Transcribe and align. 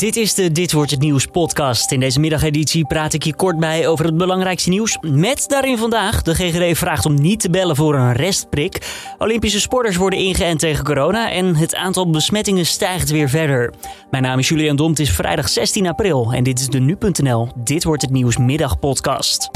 Dit 0.00 0.16
is 0.16 0.34
de 0.34 0.52
Dit 0.52 0.72
wordt 0.72 0.90
het 0.90 1.00
nieuws 1.00 1.26
podcast. 1.26 1.92
In 1.92 2.00
deze 2.00 2.20
middageditie 2.20 2.86
praat 2.86 3.12
ik 3.12 3.22
je 3.22 3.34
kort 3.34 3.58
bij 3.58 3.88
over 3.88 4.04
het 4.04 4.16
belangrijkste 4.16 4.68
nieuws. 4.68 4.98
Met 5.00 5.44
daarin 5.48 5.78
vandaag, 5.78 6.22
de 6.22 6.34
GGD 6.34 6.78
vraagt 6.78 7.06
om 7.06 7.14
niet 7.14 7.40
te 7.40 7.50
bellen 7.50 7.76
voor 7.76 7.94
een 7.94 8.12
restprik. 8.12 8.78
Olympische 9.18 9.60
sporters 9.60 9.96
worden 9.96 10.18
ingeënt 10.18 10.58
tegen 10.58 10.84
corona 10.84 11.30
en 11.30 11.56
het 11.56 11.74
aantal 11.74 12.10
besmettingen 12.10 12.66
stijgt 12.66 13.10
weer 13.10 13.28
verder. 13.28 13.72
Mijn 14.10 14.22
naam 14.22 14.38
is 14.38 14.48
Julian 14.48 14.76
Dom, 14.76 14.90
het 14.90 15.00
is 15.00 15.10
vrijdag 15.10 15.48
16 15.48 15.86
april 15.86 16.32
en 16.32 16.44
dit 16.44 16.60
is 16.60 16.68
de 16.68 16.80
Nu.nl 16.80 17.48
Dit 17.54 17.84
wordt 17.84 18.02
het 18.02 18.10
nieuws 18.10 18.36
middagpodcast. 18.36 19.50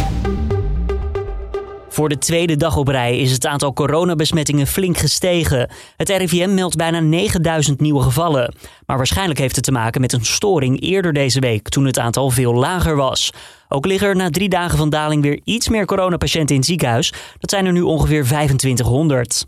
Voor 1.95 2.09
de 2.09 2.19
tweede 2.19 2.57
dag 2.57 2.77
op 2.77 2.89
rij 2.89 3.19
is 3.19 3.33
het 3.33 3.47
aantal 3.47 3.73
coronabesmettingen 3.73 4.67
flink 4.67 4.97
gestegen. 4.97 5.71
Het 5.97 6.09
RIVM 6.09 6.55
meldt 6.55 6.77
bijna 6.77 7.01
9000 7.01 7.81
nieuwe 7.81 8.03
gevallen. 8.03 8.55
Maar 8.87 8.97
waarschijnlijk 8.97 9.39
heeft 9.39 9.57
het 9.57 9.65
te 9.65 9.73
maken 9.73 10.01
met 10.01 10.13
een 10.13 10.25
storing 10.25 10.81
eerder 10.81 11.13
deze 11.13 11.41
week, 11.41 11.69
toen 11.69 11.85
het 11.85 11.99
aantal 11.99 12.31
veel 12.31 12.54
lager 12.54 12.96
was. 12.96 13.32
Ook 13.68 13.87
liggen 13.87 14.09
er 14.09 14.17
na 14.17 14.31
drie 14.31 14.49
dagen 14.49 14.79
van 14.79 14.91
daling 14.91 15.23
weer 15.23 15.41
iets 15.45 15.68
meer 15.68 15.87
coronapatiënten 15.87 16.54
in 16.54 16.61
het 16.61 16.71
ziekenhuis. 16.71 17.13
Dat 17.39 17.51
zijn 17.51 17.67
er 17.67 17.73
nu 17.73 17.82
ongeveer 17.82 18.25
2500. 18.25 19.45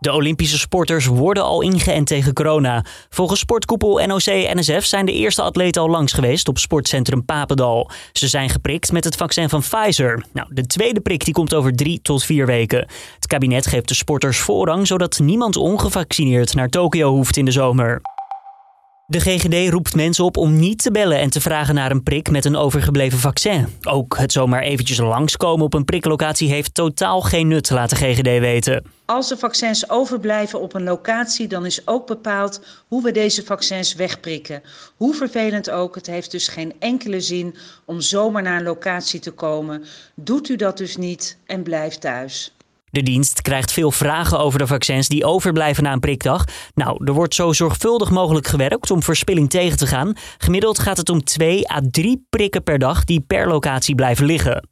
De 0.00 0.12
Olympische 0.12 0.58
sporters 0.58 1.06
worden 1.06 1.42
al 1.42 1.62
ingeënt 1.62 2.06
tegen 2.06 2.32
corona. 2.32 2.84
Volgens 3.08 3.40
sportkoepel 3.40 4.06
NOC-NSF 4.06 4.84
zijn 4.84 5.06
de 5.06 5.12
eerste 5.12 5.42
atleten 5.42 5.82
al 5.82 5.88
langs 5.88 6.12
geweest 6.12 6.48
op 6.48 6.58
sportcentrum 6.58 7.24
Papendal. 7.24 7.90
Ze 8.12 8.28
zijn 8.28 8.48
geprikt 8.48 8.92
met 8.92 9.04
het 9.04 9.16
vaccin 9.16 9.48
van 9.48 9.60
Pfizer. 9.60 10.24
Nou, 10.32 10.48
de 10.50 10.66
tweede 10.66 11.00
prik 11.00 11.24
die 11.24 11.34
komt 11.34 11.54
over 11.54 11.76
drie 11.76 12.00
tot 12.02 12.24
vier 12.24 12.46
weken. 12.46 12.86
Het 13.14 13.26
kabinet 13.26 13.66
geeft 13.66 13.88
de 13.88 13.94
sporters 13.94 14.38
voorrang 14.38 14.86
zodat 14.86 15.18
niemand 15.18 15.56
ongevaccineerd 15.56 16.54
naar 16.54 16.68
Tokio 16.68 17.10
hoeft 17.10 17.36
in 17.36 17.44
de 17.44 17.50
zomer. 17.50 18.00
De 19.10 19.20
GGD 19.20 19.70
roept 19.70 19.94
mensen 19.94 20.24
op 20.24 20.36
om 20.36 20.58
niet 20.58 20.82
te 20.82 20.90
bellen 20.90 21.18
en 21.18 21.30
te 21.30 21.40
vragen 21.40 21.74
naar 21.74 21.90
een 21.90 22.02
prik 22.02 22.30
met 22.30 22.44
een 22.44 22.56
overgebleven 22.56 23.18
vaccin. 23.18 23.66
Ook 23.82 24.16
het 24.16 24.32
zomaar 24.32 24.62
eventjes 24.62 24.98
langskomen 24.98 25.64
op 25.64 25.74
een 25.74 25.84
priklocatie 25.84 26.48
heeft 26.48 26.74
totaal 26.74 27.20
geen 27.20 27.48
nut, 27.48 27.70
laat 27.70 27.90
de 27.90 27.96
GGD 27.96 28.22
weten. 28.22 28.84
Als 29.04 29.30
er 29.30 29.38
vaccins 29.38 29.90
overblijven 29.90 30.60
op 30.60 30.74
een 30.74 30.82
locatie, 30.82 31.46
dan 31.46 31.66
is 31.66 31.86
ook 31.86 32.06
bepaald 32.06 32.60
hoe 32.88 33.02
we 33.02 33.12
deze 33.12 33.44
vaccins 33.44 33.94
wegprikken. 33.94 34.62
Hoe 34.96 35.14
vervelend 35.14 35.70
ook, 35.70 35.94
het 35.94 36.06
heeft 36.06 36.30
dus 36.30 36.48
geen 36.48 36.72
enkele 36.78 37.20
zin 37.20 37.54
om 37.84 38.00
zomaar 38.00 38.42
naar 38.42 38.56
een 38.56 38.62
locatie 38.62 39.20
te 39.20 39.30
komen. 39.30 39.84
Doet 40.14 40.48
u 40.48 40.56
dat 40.56 40.76
dus 40.76 40.96
niet 40.96 41.36
en 41.46 41.62
blijf 41.62 41.94
thuis. 41.94 42.52
De 42.90 43.02
dienst 43.02 43.42
krijgt 43.42 43.72
veel 43.72 43.90
vragen 43.90 44.38
over 44.38 44.58
de 44.58 44.66
vaccins 44.66 45.08
die 45.08 45.24
overblijven 45.24 45.82
na 45.82 45.92
een 45.92 46.00
prikdag. 46.00 46.44
Nou, 46.74 47.04
er 47.04 47.12
wordt 47.12 47.34
zo 47.34 47.52
zorgvuldig 47.52 48.10
mogelijk 48.10 48.46
gewerkt 48.46 48.90
om 48.90 49.02
verspilling 49.02 49.50
tegen 49.50 49.78
te 49.78 49.86
gaan. 49.86 50.12
Gemiddeld 50.38 50.78
gaat 50.78 50.96
het 50.96 51.08
om 51.08 51.24
2 51.24 51.70
à 51.70 51.80
3 51.90 52.26
prikken 52.30 52.62
per 52.62 52.78
dag 52.78 53.04
die 53.04 53.20
per 53.20 53.48
locatie 53.48 53.94
blijven 53.94 54.26
liggen. 54.26 54.68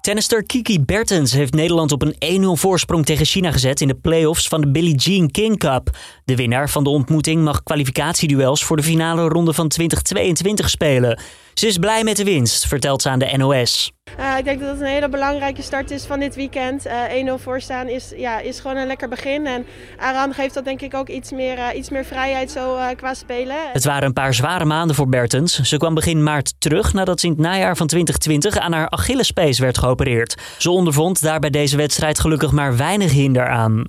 Tennister 0.00 0.44
Kiki 0.44 0.80
Bertens 0.80 1.32
heeft 1.32 1.54
Nederland 1.54 1.92
op 1.92 2.02
een 2.02 2.42
1-0 2.42 2.60
voorsprong 2.60 3.04
tegen 3.04 3.26
China 3.26 3.52
gezet 3.52 3.80
in 3.80 3.88
de 3.88 3.94
play-offs 3.94 4.48
van 4.48 4.60
de 4.60 4.70
Billie 4.70 4.96
Jean 4.96 5.30
King 5.30 5.58
Cup. 5.58 5.90
De 6.24 6.36
winnaar 6.36 6.70
van 6.70 6.84
de 6.84 6.90
ontmoeting 6.90 7.44
mag 7.44 7.62
kwalificatieduels 7.62 8.64
voor 8.64 8.76
de 8.76 8.82
finale 8.82 9.28
ronde 9.28 9.52
van 9.52 9.68
2022 9.68 10.70
spelen. 10.70 11.20
Ze 11.60 11.66
is 11.66 11.78
blij 11.78 12.04
met 12.04 12.16
de 12.16 12.24
winst, 12.24 12.66
vertelt 12.66 13.02
ze 13.02 13.08
aan 13.08 13.18
de 13.18 13.36
NOS. 13.36 13.92
Uh, 14.20 14.38
ik 14.38 14.44
denk 14.44 14.60
dat 14.60 14.68
het 14.68 14.80
een 14.80 14.86
hele 14.86 15.08
belangrijke 15.08 15.62
start 15.62 15.90
is 15.90 16.04
van 16.04 16.20
dit 16.20 16.34
weekend. 16.34 16.86
Uh, 16.86 17.18
eh, 17.18 17.38
1-0 17.38 17.42
voorstaan 17.42 17.88
is, 17.88 18.12
ja, 18.16 18.38
is 18.38 18.60
gewoon 18.60 18.76
een 18.76 18.86
lekker 18.86 19.08
begin. 19.08 19.46
En 19.46 19.66
Aran 19.98 20.34
geeft 20.34 20.54
dat 20.54 20.64
denk 20.64 20.80
ik 20.80 20.94
ook 20.94 21.08
iets 21.08 21.32
meer, 21.32 21.58
uh, 21.58 21.66
iets 21.74 21.90
meer 21.90 22.04
vrijheid 22.04 22.50
zo 22.50 22.78
qua 22.96 23.14
spelen. 23.14 23.56
Het 23.72 23.84
waren 23.84 24.02
een 24.02 24.12
paar 24.12 24.34
zware 24.34 24.64
maanden 24.64 24.96
voor 24.96 25.08
Bertens. 25.08 25.60
Ze 25.60 25.76
kwam 25.76 25.94
begin 25.94 26.22
maart 26.22 26.54
terug 26.58 26.92
nadat 26.92 27.20
ze 27.20 27.26
in 27.26 27.32
het 27.32 27.40
najaar 27.40 27.76
van 27.76 27.86
2020 27.86 28.56
aan 28.56 28.72
haar 28.72 28.88
Achillespees 28.88 29.58
werd 29.58 29.78
geopereerd. 29.78 30.34
Ze 30.58 30.70
ondervond 30.70 31.22
daarbij 31.22 31.50
deze 31.50 31.76
wedstrijd 31.76 32.20
gelukkig 32.20 32.50
maar 32.50 32.76
weinig 32.76 33.12
hinder 33.12 33.48
aan. 33.48 33.86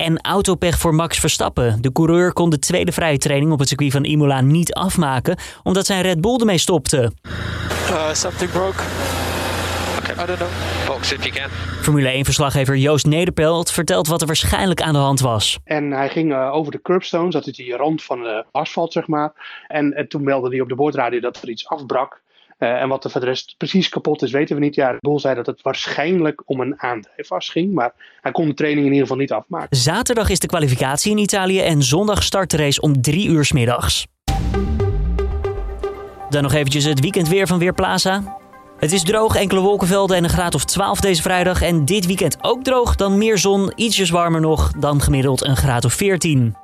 En 0.00 0.20
autopech 0.20 0.78
voor 0.78 0.94
Max 0.94 1.18
Verstappen. 1.18 1.78
De 1.80 1.92
coureur 1.92 2.32
kon 2.32 2.50
de 2.50 2.58
tweede 2.58 2.92
vrije 2.92 3.18
training 3.18 3.52
op 3.52 3.58
het 3.58 3.68
circuit 3.68 3.92
van 3.92 4.04
Imola 4.04 4.40
niet 4.40 4.74
afmaken, 4.74 5.36
omdat 5.62 5.86
zijn 5.86 6.02
Red 6.02 6.20
Bull 6.20 6.36
ermee 6.36 6.58
stopte. 6.58 7.12
Uh, 7.90 8.12
something 8.12 8.50
broke. 8.50 8.82
Okay. 9.98 10.24
I 10.24 10.26
don't 10.26 10.38
know. 10.38 10.48
Box 10.86 11.12
if 11.12 11.24
you 11.24 11.34
can. 11.34 11.50
Formule 11.80 12.24
1-verslaggever 12.24 12.76
Joost 12.76 13.06
Nederpelt 13.06 13.70
vertelt 13.70 14.06
wat 14.06 14.20
er 14.20 14.26
waarschijnlijk 14.26 14.82
aan 14.82 14.92
de 14.92 14.98
hand 14.98 15.20
was. 15.20 15.58
En 15.64 15.90
hij 15.90 16.08
ging 16.08 16.32
uh, 16.32 16.54
over 16.54 16.72
de 16.72 16.82
curbstones, 16.82 17.32
dat 17.32 17.46
is 17.46 17.56
die 17.56 17.76
rand 17.76 18.02
van 18.02 18.22
de 18.22 18.44
asfalt, 18.50 18.92
zeg 18.92 19.06
maar. 19.06 19.32
En, 19.68 19.92
en 19.92 20.08
toen 20.08 20.24
meldde 20.24 20.48
hij 20.48 20.60
op 20.60 20.68
de 20.68 20.74
boordradio 20.74 21.20
dat 21.20 21.42
er 21.42 21.48
iets 21.48 21.68
afbrak. 21.68 22.20
Uh, 22.60 22.82
en 22.82 22.88
wat 22.88 23.04
er 23.04 23.10
voor 23.10 23.20
de 23.20 23.26
rest 23.26 23.54
precies 23.56 23.88
kapot 23.88 24.22
is, 24.22 24.30
weten 24.30 24.56
we 24.56 24.62
niet. 24.62 24.74
Ja, 24.74 24.96
Bol 24.98 25.20
zei 25.20 25.34
dat 25.34 25.46
het 25.46 25.62
waarschijnlijk 25.62 26.42
om 26.44 26.60
een 26.60 26.80
aandrijfas 26.80 27.48
ging. 27.48 27.72
Maar 27.72 27.92
hij 28.20 28.32
kon 28.32 28.46
de 28.46 28.54
training 28.54 28.86
in 28.86 28.92
ieder 28.92 29.06
geval 29.06 29.20
niet 29.20 29.32
afmaken. 29.32 29.76
Zaterdag 29.76 30.28
is 30.28 30.38
de 30.38 30.46
kwalificatie 30.46 31.10
in 31.10 31.18
Italië 31.18 31.60
en 31.60 31.82
zondag 31.82 32.22
start 32.22 32.50
de 32.50 32.56
race 32.56 32.80
om 32.80 33.00
drie 33.02 33.28
uur 33.28 33.44
s 33.44 33.52
middags. 33.52 34.06
Dan 36.28 36.42
nog 36.42 36.52
eventjes 36.52 36.84
het 36.84 37.00
weekend 37.00 37.28
weer 37.28 37.46
van 37.46 37.58
Weerplaza. 37.58 38.38
Het 38.78 38.92
is 38.92 39.02
droog, 39.02 39.36
enkele 39.36 39.60
wolkenvelden 39.60 40.16
en 40.16 40.24
een 40.24 40.30
graad 40.30 40.54
of 40.54 40.64
12 40.64 41.00
deze 41.00 41.22
vrijdag. 41.22 41.62
En 41.62 41.84
dit 41.84 42.06
weekend 42.06 42.36
ook 42.40 42.64
droog, 42.64 42.96
dan 42.96 43.18
meer 43.18 43.38
zon, 43.38 43.72
ietsjes 43.74 44.10
warmer 44.10 44.40
nog, 44.40 44.72
dan 44.72 45.00
gemiddeld 45.00 45.44
een 45.44 45.56
graad 45.56 45.84
of 45.84 45.92
14. 45.92 46.56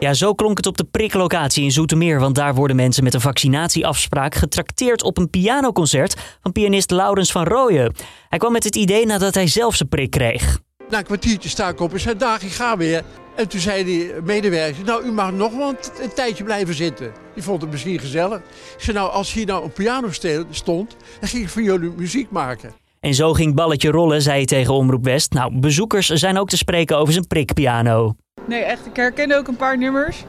Ja, 0.00 0.14
zo 0.14 0.34
klonk 0.34 0.56
het 0.56 0.66
op 0.66 0.76
de 0.76 0.84
priklocatie 0.84 1.64
in 1.64 1.70
Zoetermeer, 1.70 2.20
want 2.20 2.34
daar 2.34 2.54
worden 2.54 2.76
mensen 2.76 3.04
met 3.04 3.14
een 3.14 3.20
vaccinatieafspraak 3.20 4.34
getrakteerd 4.34 5.02
op 5.02 5.18
een 5.18 5.30
pianoconcert 5.30 6.38
van 6.42 6.52
pianist 6.52 6.90
Laurens 6.90 7.32
van 7.32 7.44
Rooyen. 7.44 7.94
Hij 8.28 8.38
kwam 8.38 8.52
met 8.52 8.64
het 8.64 8.76
idee 8.76 9.06
nadat 9.06 9.34
hij 9.34 9.46
zelf 9.46 9.74
zijn 9.74 9.88
prik 9.88 10.10
kreeg. 10.10 10.58
Na 10.88 10.98
een 10.98 11.04
kwartiertje 11.04 11.48
sta 11.48 11.68
ik 11.68 11.80
op 11.80 11.92
en 11.92 12.00
zei, 12.00 12.16
dag, 12.16 12.42
ik 12.42 12.50
ga 12.50 12.76
weer. 12.76 13.02
En 13.36 13.48
toen 13.48 13.60
zei 13.60 13.84
die 13.84 14.12
medewerker, 14.24 14.84
nou, 14.84 15.04
u 15.04 15.12
mag 15.12 15.32
nog 15.32 15.56
wel 15.56 15.68
een 16.00 16.14
tijdje 16.14 16.44
blijven 16.44 16.74
zitten. 16.74 17.12
Die 17.34 17.42
vond 17.42 17.60
het 17.60 17.70
misschien 17.70 17.98
gezellig. 17.98 18.38
Ik 18.38 18.82
zei, 18.82 18.96
nou, 18.96 19.10
als 19.10 19.32
hier 19.32 19.46
nou 19.46 19.64
een 19.64 19.72
piano 19.72 20.08
stond, 20.50 20.96
dan 21.20 21.28
ging 21.28 21.42
ik 21.42 21.48
voor 21.48 21.62
jullie 21.62 21.92
muziek 21.96 22.30
maken. 22.30 22.72
En 23.00 23.14
zo 23.14 23.32
ging 23.32 23.54
balletje 23.54 23.90
rollen, 23.90 24.22
zei 24.22 24.36
hij 24.36 24.44
tegen 24.44 24.74
Omroep 24.74 25.04
West. 25.04 25.32
Nou, 25.32 25.58
bezoekers 25.60 26.06
zijn 26.06 26.38
ook 26.38 26.48
te 26.48 26.56
spreken 26.56 26.98
over 26.98 27.12
zijn 27.12 27.26
prikpiano. 27.26 28.14
Nee, 28.48 28.62
echt. 28.62 28.86
Ik 28.86 28.96
herkende 28.96 29.36
ook 29.36 29.48
een 29.48 29.56
paar 29.56 29.78
nummers. 29.78 30.24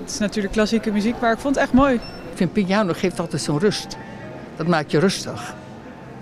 Het 0.00 0.10
is 0.10 0.18
natuurlijk 0.18 0.54
klassieke 0.54 0.90
muziek, 0.90 1.20
maar 1.20 1.32
ik 1.32 1.38
vond 1.38 1.54
het 1.54 1.64
echt 1.64 1.72
mooi. 1.72 1.94
Ik 1.94 2.00
vind 2.34 2.52
piano 2.52 2.92
geeft 2.92 3.20
altijd 3.20 3.42
zo'n 3.42 3.58
rust. 3.58 3.96
Dat 4.56 4.66
maakt 4.66 4.90
je 4.90 4.98
rustig. 4.98 5.54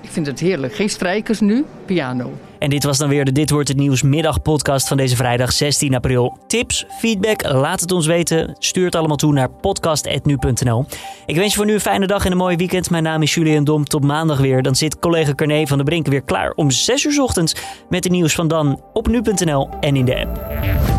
Ik 0.01 0.11
vind 0.11 0.27
het 0.27 0.41
heerlijk. 0.41 0.75
Geen 0.75 0.91
strijkers 0.91 1.41
nu, 1.41 1.65
piano. 1.85 2.33
En 2.59 2.71
dit 2.71 2.85
was 2.85 2.99
dan 2.99 3.09
weer 3.09 3.25
de 3.25 3.33
Dit 3.33 3.51
Wordt 3.51 3.69
Het 3.69 3.77
Nieuws 3.77 4.03
middagpodcast 4.03 4.89
van 4.89 4.97
deze 4.97 5.17
vrijdag 5.17 5.53
16 5.53 5.95
april. 5.95 6.39
Tips, 6.47 6.85
feedback, 6.99 7.43
laat 7.43 7.81
het 7.81 7.93
ons 7.93 8.07
weten. 8.07 8.57
Stuur 8.59 8.85
het 8.85 8.95
allemaal 8.95 9.17
toe 9.17 9.33
naar 9.33 9.51
podcast.nu.nl. 9.51 10.87
Ik 11.27 11.37
wens 11.37 11.51
je 11.51 11.57
voor 11.57 11.67
nu 11.67 11.73
een 11.73 11.81
fijne 11.81 12.07
dag 12.07 12.25
en 12.25 12.31
een 12.31 12.37
mooi 12.37 12.57
weekend. 12.57 12.91
Mijn 12.91 13.03
naam 13.03 13.23
is 13.23 13.35
Julian 13.35 13.65
Dom. 13.65 13.85
Tot 13.85 14.05
maandag 14.05 14.39
weer. 14.39 14.63
Dan 14.63 14.75
zit 14.75 14.99
collega 14.99 15.35
Carné 15.35 15.67
van 15.67 15.77
der 15.77 15.87
Brink 15.87 16.07
weer 16.07 16.23
klaar 16.23 16.51
om 16.51 16.71
6 16.71 17.05
uur 17.05 17.23
ochtends 17.23 17.55
met 17.89 18.03
de 18.03 18.09
nieuws 18.09 18.35
van 18.35 18.49
dan 18.49 18.83
op 18.93 19.09
nu.nl 19.09 19.69
en 19.81 19.97
in 19.97 20.05
de 20.05 20.17
app. 20.21 20.98